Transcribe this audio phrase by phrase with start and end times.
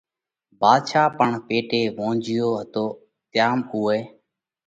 [0.59, 2.85] ڀاڌشا پڻ پيٽي وونجھِيو هتو
[3.31, 3.99] تيام اُوئہ